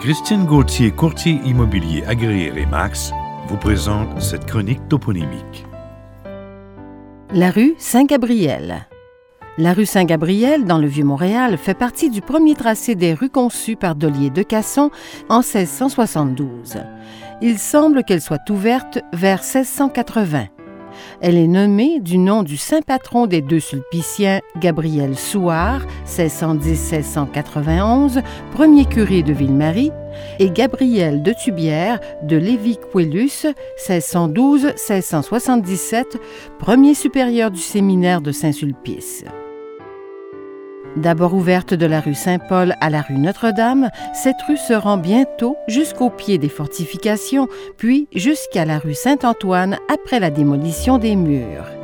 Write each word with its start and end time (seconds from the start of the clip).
Christine 0.00 0.44
Gauthier, 0.44 0.90
courtier 0.90 1.40
immobilier 1.44 2.04
agréé 2.04 2.50
Remax, 2.50 3.12
vous 3.46 3.56
présente 3.56 4.20
cette 4.20 4.44
chronique 4.44 4.86
toponymique. 4.88 5.64
La 7.32 7.50
rue 7.50 7.74
Saint-Gabriel. 7.78 8.88
La 9.56 9.72
rue 9.72 9.86
Saint-Gabriel, 9.86 10.64
dans 10.64 10.78
le 10.78 10.88
Vieux-Montréal, 10.88 11.56
fait 11.56 11.78
partie 11.78 12.10
du 12.10 12.20
premier 12.20 12.56
tracé 12.56 12.96
des 12.96 13.14
rues 13.14 13.30
conçues 13.30 13.76
par 13.76 13.94
Dollier 13.94 14.30
de 14.30 14.42
Casson 14.42 14.90
en 15.28 15.38
1672. 15.38 16.78
Il 17.40 17.58
semble 17.58 18.02
qu'elle 18.02 18.20
soit 18.20 18.50
ouverte 18.50 18.98
vers 19.12 19.42
1680. 19.42 20.46
Elle 21.20 21.36
est 21.36 21.46
nommée 21.46 22.00
du 22.00 22.18
nom 22.18 22.42
du 22.42 22.56
saint 22.56 22.82
patron 22.82 23.26
des 23.26 23.40
deux 23.40 23.60
sulpiciens, 23.60 24.40
Gabriel 24.58 25.16
Souard, 25.16 25.82
1610-1691, 26.06 28.20
premier 28.52 28.84
curé 28.84 29.22
de 29.22 29.32
Ville-Marie, 29.32 29.92
et 30.38 30.50
Gabriel 30.50 31.22
de 31.22 31.32
Tubière 31.32 31.98
de 32.22 32.36
Lévis-Quellus, 32.36 33.46
1612-1677, 33.88 36.04
premier 36.58 36.92
supérieur 36.94 37.50
du 37.50 37.60
séminaire 37.60 38.20
de 38.20 38.30
Saint-Sulpice. 38.32 39.24
D'abord 40.96 41.34
ouverte 41.34 41.74
de 41.74 41.86
la 41.86 42.00
rue 42.00 42.14
Saint-Paul 42.14 42.74
à 42.80 42.88
la 42.90 43.02
rue 43.02 43.18
Notre-Dame, 43.18 43.90
cette 44.12 44.40
rue 44.48 44.56
se 44.56 44.72
rend 44.72 44.96
bientôt 44.96 45.56
jusqu'au 45.66 46.10
pied 46.10 46.38
des 46.38 46.48
fortifications, 46.48 47.48
puis 47.76 48.08
jusqu'à 48.14 48.64
la 48.64 48.78
rue 48.78 48.94
Saint-Antoine 48.94 49.78
après 49.92 50.20
la 50.20 50.30
démolition 50.30 50.98
des 50.98 51.16
murs 51.16 51.83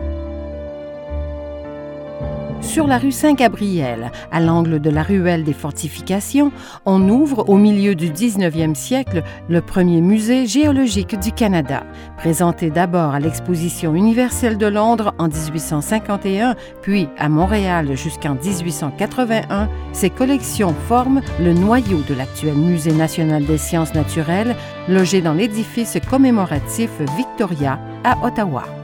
sur 2.60 2.86
la 2.86 2.98
rue 2.98 3.12
Saint-Gabriel, 3.12 4.12
à 4.30 4.40
l'angle 4.40 4.80
de 4.80 4.90
la 4.90 5.02
ruelle 5.02 5.44
des 5.44 5.52
fortifications, 5.52 6.52
on 6.86 7.08
ouvre 7.08 7.48
au 7.48 7.56
milieu 7.56 7.94
du 7.94 8.10
19e 8.10 8.74
siècle 8.74 9.22
le 9.48 9.60
premier 9.60 10.00
musée 10.00 10.46
géologique 10.46 11.18
du 11.18 11.32
Canada. 11.32 11.84
Présenté 12.16 12.70
d'abord 12.70 13.14
à 13.14 13.20
l'Exposition 13.20 13.94
universelle 13.94 14.58
de 14.58 14.66
Londres 14.66 15.14
en 15.18 15.28
1851, 15.28 16.54
puis 16.82 17.08
à 17.18 17.28
Montréal 17.28 17.96
jusqu'en 17.96 18.34
1881, 18.34 19.68
ces 19.92 20.10
collections 20.10 20.74
forment 20.88 21.22
le 21.40 21.52
noyau 21.54 22.02
de 22.08 22.14
l'actuel 22.14 22.54
Musée 22.54 22.92
national 22.92 23.44
des 23.44 23.58
sciences 23.58 23.94
naturelles, 23.94 24.54
logé 24.88 25.20
dans 25.20 25.34
l'édifice 25.34 25.96
commémoratif 26.08 26.90
Victoria 27.16 27.78
à 28.04 28.24
Ottawa. 28.24 28.79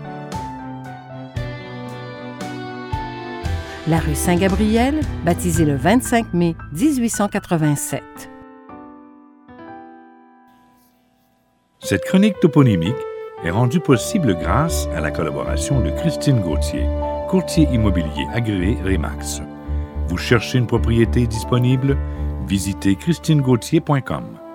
La 3.88 3.98
rue 3.98 4.14
Saint-Gabriel, 4.14 5.00
baptisée 5.24 5.64
le 5.64 5.76
25 5.76 6.34
mai 6.34 6.56
1887. 6.72 8.02
Cette 11.80 12.04
chronique 12.04 12.40
toponymique 12.40 12.96
est 13.44 13.50
rendue 13.50 13.80
possible 13.80 14.34
grâce 14.34 14.88
à 14.96 15.00
la 15.00 15.10
collaboration 15.10 15.80
de 15.80 15.90
Christine 15.90 16.40
Gauthier, 16.40 16.86
courtier 17.28 17.68
immobilier 17.70 18.26
agréé 18.32 18.76
Remax. 18.84 19.42
Vous 20.08 20.16
cherchez 20.16 20.58
une 20.58 20.66
propriété 20.66 21.26
disponible? 21.26 21.96
Visitez 22.48 22.96
christinegauthier.com. 22.96 24.45